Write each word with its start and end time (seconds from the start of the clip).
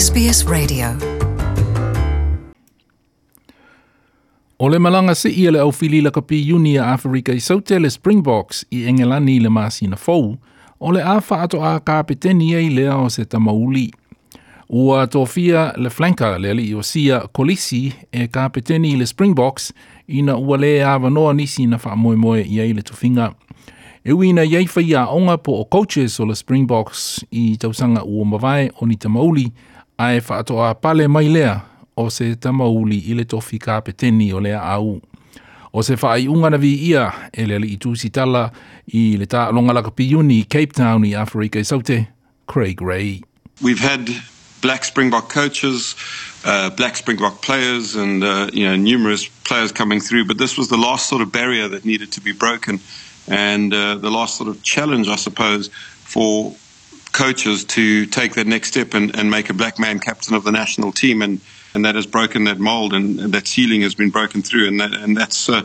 SBS 0.00 0.46
Radio. 0.46 0.86
O 4.58 4.68
le 4.68 4.78
malanga 4.78 5.14
se 5.14 5.30
ia 5.30 5.50
le 5.50 5.60
au 5.60 5.72
fili 5.72 6.00
la 6.00 6.10
kapi 6.10 6.52
uni 6.52 6.78
a 6.78 6.92
Afrika 6.92 7.32
i 7.32 7.40
saute 7.40 7.78
le 7.78 7.90
Springboks 7.90 8.66
i 8.70 8.84
engelani 8.84 9.40
le 9.40 9.48
masina 9.48 9.96
fau, 9.96 10.36
o 10.80 10.92
le 10.92 11.02
afa 11.02 11.42
ato 11.42 11.62
a 11.64 11.80
kapeteni 11.80 12.52
i 12.54 12.68
lea 12.68 12.96
o 12.96 13.08
se 13.08 13.24
tamauli. 13.24 13.90
Ua 14.68 15.06
tofia 15.06 15.72
le 15.76 15.90
flanka 15.90 16.38
le 16.38 16.50
ali 16.50 16.74
o 16.74 16.82
sia 16.82 17.20
kolisi 17.32 17.92
e 18.12 18.28
kapeteni 18.28 18.96
le 18.96 19.06
Springboks 19.06 19.72
ina 20.08 20.36
ua 20.36 20.58
le 20.58 20.84
avanoa 20.84 21.32
nisi 21.34 21.66
na 21.66 21.78
wha 21.84 21.96
moe 21.96 22.16
moe 22.16 22.42
i 22.42 22.72
le 22.72 22.82
tufinga. 22.82 23.32
E 24.04 24.12
wina 24.12 24.44
iei 24.44 24.68
whaia 24.76 25.06
onga 25.06 25.38
po 25.38 25.60
o 25.60 25.64
coaches 25.64 26.20
o 26.20 26.26
le 26.26 26.34
Springboks 26.34 27.24
i 27.30 27.56
tausanga 27.56 28.04
ua 28.04 28.24
mawai 28.24 28.70
o 28.80 28.86
ni 28.86 28.96
tamauli 28.96 29.52
ai 29.98 30.20
whaatoa 30.20 30.74
pale 30.74 31.08
mai 31.08 31.28
lea 31.28 31.60
o 31.96 32.10
se 32.10 32.34
tamauli 32.34 32.98
i 32.98 33.14
le 33.14 33.24
tofi 33.24 33.58
kapeteni 33.58 34.32
o 34.32 34.40
lea 34.40 34.60
au. 34.62 35.00
O 35.72 35.82
se 35.82 35.94
whaai 35.94 36.28
ungana 36.28 36.58
vi 36.58 36.74
ia 36.74 37.12
e 37.32 37.46
le 37.46 37.58
li 37.58 37.72
i 37.74 37.78
tūsi 37.80 38.10
tala 38.12 38.50
i 38.92 39.16
le 39.16 39.26
tā 39.26 39.48
longalaka 39.52 39.90
piuni 39.90 40.44
Cape 40.44 40.72
Town 40.72 41.04
i 41.04 41.14
Afrika 41.14 41.58
i 41.58 41.64
saute, 41.64 42.06
Craig 42.46 42.80
Ray. 42.80 43.22
We've 43.62 43.80
had 43.80 44.10
black 44.60 44.84
Springbok 44.84 45.28
coaches, 45.28 45.94
uh, 46.44 46.70
black 46.70 46.96
Springbok 46.96 47.40
players, 47.42 47.94
and 47.94 48.22
uh, 48.22 48.50
you 48.52 48.66
know 48.68 48.76
numerous 48.76 49.28
players 49.44 49.72
coming 49.72 50.00
through. 50.00 50.26
But 50.26 50.38
this 50.38 50.58
was 50.58 50.68
the 50.68 50.76
last 50.76 51.08
sort 51.08 51.22
of 51.22 51.32
barrier 51.32 51.68
that 51.68 51.84
needed 51.84 52.12
to 52.12 52.20
be 52.20 52.32
broken, 52.32 52.80
and 53.28 53.72
uh, 53.72 53.96
the 53.96 54.10
last 54.10 54.36
sort 54.36 54.48
of 54.48 54.62
challenge, 54.62 55.08
I 55.08 55.16
suppose, 55.16 55.68
for 56.04 56.54
coaches 57.16 57.64
to 57.64 58.04
take 58.06 58.34
that 58.34 58.46
next 58.46 58.68
step 58.68 58.94
and, 58.94 59.16
and 59.18 59.30
make 59.30 59.48
a 59.50 59.54
black 59.54 59.78
man 59.78 59.98
captain 59.98 60.34
of 60.34 60.44
the 60.44 60.52
national 60.52 60.92
team, 60.92 61.22
and 61.22 61.40
and 61.74 61.84
that 61.84 61.94
has 61.94 62.06
broken 62.06 62.44
that 62.44 62.58
mold, 62.58 62.92
and, 62.92 63.20
and 63.20 63.32
that 63.32 63.46
ceiling 63.46 63.82
has 63.82 63.94
been 63.94 64.10
broken 64.10 64.42
through, 64.42 64.68
and 64.68 64.80
that 64.80 64.92
and 64.92 65.16
that's 65.16 65.48
uh, 65.48 65.62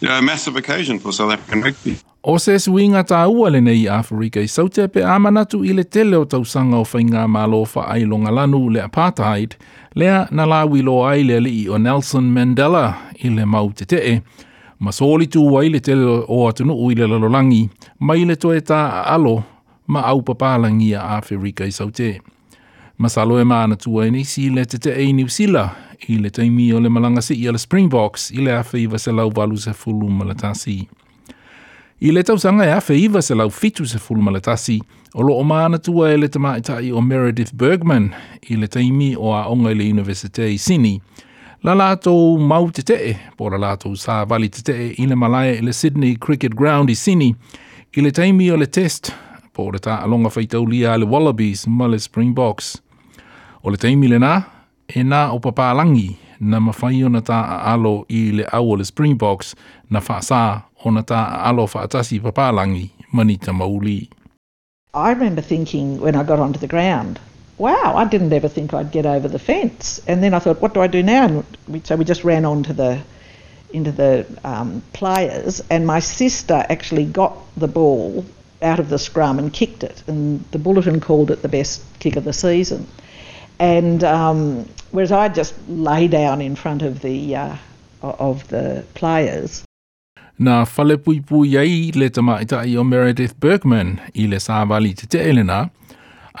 you 0.00 0.08
know, 0.08 0.18
a 0.18 0.22
massive 0.22 0.56
occasion 0.56 0.98
for 0.98 1.12
South 1.12 1.32
African 1.32 1.62
rugby. 1.62 1.96
O 2.22 2.36
se 2.36 2.58
suinga 2.60 3.00
tā 3.08 3.22
ua 3.32 3.48
le 3.48 3.62
nei 3.64 3.86
Afrika 3.88 4.42
i 4.44 4.48
sautea 4.48 4.90
pe 4.92 5.00
amanatu 5.00 5.62
i 5.64 5.72
le 5.72 5.84
tele 5.84 6.18
o 6.20 6.26
tausanga 6.28 6.76
o 6.76 6.84
whainga 6.84 7.24
malo 7.28 7.62
wha 7.74 7.86
ailonga 7.94 8.30
lanu 8.30 8.68
le 8.68 8.82
apartheid, 8.84 9.56
lea 9.94 10.26
na 10.30 10.44
lawi 10.46 10.82
lo 10.84 10.98
ai 11.08 11.22
le 11.24 11.40
li 11.40 11.68
o 11.68 11.78
Nelson 11.78 12.28
Mandela 12.34 12.84
i 13.24 13.32
le 13.32 13.46
mau 13.46 13.72
te 13.72 13.88
te 13.88 14.02
e. 14.12 14.20
Ma 14.80 14.92
soli 14.92 15.26
tu 15.28 15.46
wai 15.54 15.68
le 15.68 15.80
tele 15.80 16.04
o 16.28 16.44
atunu 16.48 16.76
ui 16.76 16.94
le 16.94 17.08
lalolangi, 17.08 17.62
mai 18.00 18.24
le 18.24 18.36
toe 18.36 18.60
tā 18.60 18.80
alo 19.14 19.40
ma 19.90 20.00
au 20.06 20.22
papalangi 20.22 20.94
a 20.94 21.16
Afrika 21.16 21.64
i 21.66 21.72
saute. 21.72 22.20
Masalo 22.98 23.40
e 23.40 23.44
maana 23.44 23.76
tua 23.76 24.06
e 24.06 24.10
nisi 24.10 24.50
le 24.50 24.64
te 24.64 24.78
te 24.78 24.92
e 24.94 25.12
New 25.12 25.28
Zealand 25.28 25.70
i 26.08 26.18
le 26.18 26.30
taimi 26.30 26.72
o 26.72 26.80
le 26.80 26.88
malanga 26.88 27.20
si 27.20 27.34
i 27.34 27.50
le 27.50 27.58
Springboks 27.58 28.30
i 28.30 28.36
le 28.36 28.52
awhi 28.54 28.82
iwa 28.82 28.98
se 28.98 29.12
lau 29.12 29.32
walu 29.36 29.56
se 29.56 29.72
fulu 29.72 30.08
malatasi. 30.08 30.88
I 32.00 32.12
le 32.12 32.22
tausanga 32.22 32.64
e 32.64 32.72
awhi 32.72 33.04
iwa 33.04 33.22
se 33.22 33.34
lau 33.34 33.50
fitu 33.50 33.86
se 33.86 33.98
fulu 33.98 34.22
malatasi 34.22 34.80
o 35.14 35.22
lo 35.22 35.34
o 35.34 35.44
maana 35.44 35.78
tua 35.78 36.12
e 36.12 36.16
le 36.16 36.28
tamaitai 36.28 36.92
o 36.92 37.00
Meredith 37.00 37.54
Bergman 37.54 38.12
i 38.48 38.56
le 38.56 38.68
taimi 38.68 39.16
o 39.16 39.34
a 39.34 39.46
onga 39.46 39.70
i 39.70 39.74
le 39.74 39.90
Universite 39.90 40.46
i 40.52 40.58
Sini. 40.58 41.00
La 41.62 41.74
lātou 41.74 42.38
mau 42.38 42.70
te 42.70 42.82
te, 42.82 43.16
po 43.36 43.50
la 43.50 43.58
lātou 43.58 43.98
sā 43.98 44.22
vali 44.28 44.48
te 44.48 44.62
te 44.62 44.76
i 44.96 45.06
le 45.06 45.16
malaya 45.16 45.58
i 45.58 45.64
le 45.66 45.72
Sydney 45.72 46.14
Cricket 46.16 46.54
Ground 46.54 46.90
i 46.90 46.94
Sini, 46.94 47.34
i 47.96 48.00
le 48.00 48.12
taimi 48.14 48.50
o 48.50 48.56
le 48.56 48.70
test, 48.70 49.10
tā 49.78 50.06
le 50.96 51.06
Wallabies 51.06 51.66
Springboks. 51.98 52.80
O 53.62 53.70
le 53.70 53.76
nā, 54.18 54.44
e 54.88 55.02
nā 55.02 55.32
o 55.32 55.38
papalangi 55.38 56.16
na 56.40 57.20
tā 57.20 57.62
alo 57.72 58.06
i 58.08 58.32
le 58.32 58.44
au 58.52 58.72
o 58.72 58.76
le 58.76 58.84
Springboks 58.84 59.54
na 59.90 60.00
tā 60.00 61.20
alo 61.44 61.66
whaatasi 61.66 62.20
papalangi 62.20 62.90
mani 63.12 63.36
ta 63.36 63.52
mauli. 63.52 64.08
I 64.94 65.10
remember 65.10 65.42
thinking 65.42 66.00
when 66.00 66.16
I 66.16 66.24
got 66.24 66.40
onto 66.40 66.58
the 66.58 66.66
ground, 66.66 67.20
wow, 67.58 67.94
I 67.94 68.04
didn't 68.06 68.32
ever 68.32 68.48
think 68.48 68.74
I'd 68.74 68.90
get 68.90 69.06
over 69.06 69.28
the 69.28 69.38
fence. 69.38 70.00
And 70.08 70.22
then 70.22 70.34
I 70.34 70.40
thought, 70.40 70.60
what 70.60 70.74
do 70.74 70.80
I 70.80 70.88
do 70.88 71.02
now? 71.02 71.26
And 71.26 71.44
we, 71.68 71.80
so 71.84 71.94
we 71.94 72.04
just 72.04 72.24
ran 72.24 72.44
onto 72.44 72.72
the 72.72 73.00
into 73.72 73.92
the 73.92 74.26
um, 74.42 74.82
players, 74.92 75.62
and 75.70 75.86
my 75.86 76.00
sister 76.00 76.66
actually 76.68 77.04
got 77.04 77.36
the 77.56 77.68
ball 77.68 78.24
out 78.62 78.78
of 78.78 78.88
the 78.88 78.98
scrum 78.98 79.38
and 79.38 79.52
kicked 79.52 79.82
it, 79.82 80.02
and 80.06 80.44
the 80.50 80.58
bulletin 80.58 81.00
called 81.00 81.30
it 81.30 81.42
the 81.42 81.48
best 81.48 81.82
kick 82.00 82.16
of 82.16 82.24
the 82.24 82.32
season. 82.32 82.86
And 83.58 84.04
um, 84.04 84.68
whereas 84.90 85.12
I 85.12 85.28
just 85.28 85.54
lay 85.68 86.08
down 86.08 86.40
in 86.40 86.56
front 86.56 86.82
of 86.82 87.02
the 87.02 87.36
uh, 87.36 87.56
of 88.02 88.48
the 88.48 88.84
players, 88.94 89.64
Na 90.40 90.64
whale 90.64 90.96
pui 90.96 91.20
pui 91.20 91.58
ai 91.58 91.92
le 91.94 92.08
tamaitai 92.08 92.74
o 92.78 92.82
Meredith 92.82 93.34
Burgmann 93.38 93.98
i 94.14 94.26
le 94.26 94.38
sāwali 94.40 94.94
te 94.96 95.06
te 95.06 95.18
elena, 95.20 95.68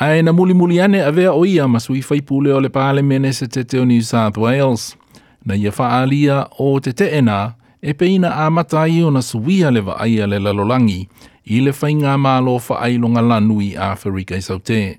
ai 0.00 0.22
na 0.22 0.32
muli 0.32 0.54
muli 0.54 0.80
ane 0.80 1.02
a 1.04 1.10
vea 1.12 1.34
o 1.34 1.44
ia 1.44 1.66
masui 1.68 2.00
whaipule 2.00 2.48
o 2.56 2.60
le 2.64 2.70
pāle 2.72 3.02
mene 3.04 3.32
se 3.36 3.46
te 3.46 3.62
te 3.62 3.76
o 3.78 3.84
New 3.84 4.00
South 4.00 4.38
Wales. 4.40 4.96
Na 5.44 5.54
ia 5.54 5.70
whaalia 5.70 6.46
o 6.58 6.78
te 6.80 6.94
te 6.96 7.10
ena, 7.18 7.56
e 7.82 7.92
peina 7.92 8.32
a 8.40 8.48
matai 8.50 9.02
o 9.02 9.10
na 9.10 9.20
suia 9.20 9.68
le 9.70 9.84
wa 9.84 10.00
aia 10.00 10.26
le 10.26 10.38
lalolangi, 10.38 11.06
i 11.46 11.60
le 11.60 11.72
whainga 11.72 12.16
mālo 12.16 12.58
whaailonga 12.68 13.20
a 13.20 13.94
Afrika 13.94 14.36
i 14.36 14.40
saute. 14.40 14.98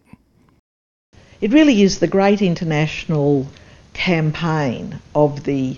it 1.41 1.52
really 1.52 1.81
is 1.81 2.00
the 2.00 2.07
great 2.07 2.41
international 2.41 3.47
campaign 3.94 5.00
of 5.16 5.44
the 5.44 5.78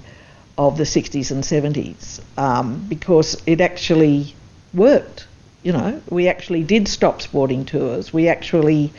of 0.58 0.78
the 0.78 0.84
60s 0.84 1.32
and 1.32 1.44
70s 1.44 2.22
um, 2.38 2.86
because 2.88 3.42
it 3.48 3.60
actually 3.60 4.36
worked. 4.74 5.26
You 5.64 5.72
know, 5.72 6.02
we 6.10 6.28
actually 6.28 6.64
did 6.64 6.88
stop 6.88 7.22
sporting 7.22 7.66
tours. 7.66 8.14
We 8.14 8.28
actually 8.28 8.94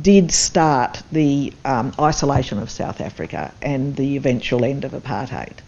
did 0.00 0.32
start 0.32 1.02
the 1.12 1.52
um, 1.64 1.92
isolation 2.00 2.58
of 2.58 2.70
South 2.70 3.00
Africa 3.00 3.52
and 3.62 3.94
the 3.96 4.16
eventual 4.16 4.64
end 4.64 4.84
of 4.84 4.92
apartheid. 4.92 5.58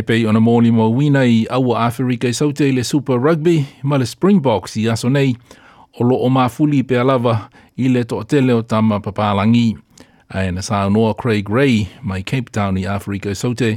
E 0.00 0.02
pei 0.02 0.22
ona 0.24 0.40
mōli 0.40 0.70
mo 0.72 0.86
wina 0.88 1.26
i 1.28 1.42
aua 1.52 1.82
Afrika 1.84 2.28
i 2.28 2.32
saute 2.32 2.64
i 2.64 2.72
le 2.72 2.84
Super 2.88 3.18
Rugby, 3.20 3.66
ma 3.82 3.98
le 4.00 4.06
Springboks 4.08 4.78
i 4.80 4.86
aso 4.88 5.10
nei, 5.12 5.34
o 6.00 6.06
lo 6.08 6.16
o 6.24 6.30
mafuli 6.32 6.80
pe 6.88 6.96
alava 6.96 7.34
i 7.76 7.90
le 7.92 8.06
to 8.08 8.22
tele 8.24 8.54
o 8.56 8.62
tama 8.62 9.00
papalangi. 9.04 9.76
Ai 10.32 10.54
na 10.56 10.64
sa 10.64 10.86
noa 10.88 11.12
Craig 11.14 11.50
Ray 11.52 11.84
mai 12.00 12.22
Cape 12.22 12.48
Town 12.48 12.78
i 12.80 12.86
Afrika 12.88 13.28
i 13.28 13.36
saute, 13.36 13.74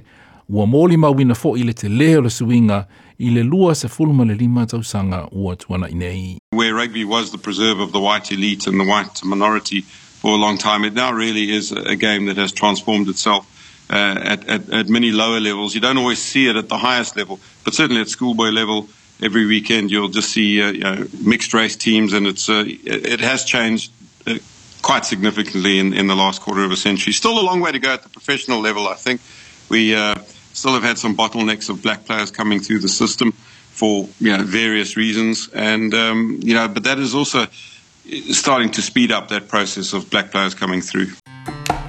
ua 0.47 0.63
mōli 0.63 0.95
ma 0.95 1.11
wina 1.11 1.35
fo 1.35 1.57
i 1.59 1.67
le 1.67 1.73
te 1.73 1.91
leo 1.91 2.21
le 2.21 2.31
suinga 2.31 2.85
i 3.19 3.29
le 3.29 3.43
lua 3.43 3.75
se 3.75 3.91
fulma 3.91 4.23
le 4.23 4.39
lima 4.39 4.63
tausanga 4.65 5.25
ua 5.33 5.57
tuana 5.59 5.91
i 5.91 5.93
nei. 5.93 6.37
Where 6.55 6.73
rugby 6.73 7.03
was 7.03 7.31
the 7.31 7.37
preserve 7.37 7.83
of 7.83 7.91
the 7.91 7.99
white 7.99 8.31
elite 8.31 8.65
and 8.65 8.79
the 8.79 8.87
white 8.87 9.25
minority 9.25 9.81
for 10.21 10.31
a 10.31 10.39
long 10.39 10.57
time, 10.57 10.85
it 10.87 10.93
now 10.93 11.11
really 11.11 11.51
is 11.51 11.73
a 11.73 11.97
game 11.97 12.27
that 12.27 12.37
has 12.37 12.53
transformed 12.53 13.09
itself 13.09 13.52
at, 13.89 14.47
at, 14.47 14.69
at 14.69 14.89
many 14.89 15.11
lower 15.11 15.39
levels. 15.39 15.75
You 15.75 15.81
don't 15.81 15.97
always 15.97 16.19
see 16.19 16.47
it 16.47 16.55
at 16.55 16.69
the 16.69 16.77
highest 16.77 17.15
level, 17.15 17.39
but 17.63 17.73
certainly 17.73 18.01
at 18.01 18.09
schoolboy 18.09 18.49
level, 18.49 18.89
every 19.21 19.45
weekend 19.45 19.91
you'll 19.91 20.09
just 20.09 20.29
see 20.29 20.61
uh, 20.61 20.71
you 20.71 20.79
know, 20.81 21.07
mixed 21.23 21.53
race 21.53 21.75
teams, 21.75 22.13
and 22.13 22.27
it's 22.27 22.49
uh, 22.49 22.63
it, 22.67 23.05
it 23.05 23.19
has 23.19 23.45
changed 23.45 23.91
uh, 24.27 24.35
quite 24.81 25.05
significantly 25.05 25.79
in, 25.79 25.93
in 25.93 26.07
the 26.07 26.15
last 26.15 26.41
quarter 26.41 26.63
of 26.63 26.71
a 26.71 26.77
century. 26.77 27.13
Still 27.13 27.39
a 27.39 27.41
long 27.41 27.61
way 27.61 27.71
to 27.71 27.79
go 27.79 27.93
at 27.93 28.03
the 28.03 28.09
professional 28.09 28.59
level, 28.59 28.87
I 28.87 28.95
think. 28.95 29.21
We 29.69 29.95
uh, 29.95 30.15
still 30.53 30.73
have 30.73 30.83
had 30.83 30.97
some 30.97 31.15
bottlenecks 31.15 31.69
of 31.69 31.81
black 31.81 32.05
players 32.05 32.31
coming 32.31 32.59
through 32.59 32.79
the 32.79 32.89
system 32.89 33.31
for 33.31 34.07
you 34.19 34.37
know 34.37 34.43
various 34.43 34.95
reasons, 34.95 35.49
and 35.49 35.93
um, 35.93 36.39
you 36.43 36.53
know, 36.53 36.67
but 36.67 36.83
that 36.83 36.99
is 36.99 37.15
also 37.15 37.47
starting 38.31 38.69
to 38.71 38.81
speed 38.81 39.11
up 39.11 39.29
that 39.29 39.47
process 39.47 39.93
of 39.93 40.09
black 40.09 40.31
players 40.31 40.53
coming 40.53 40.81
through. 40.81 41.07